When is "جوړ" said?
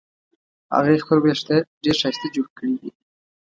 2.35-2.47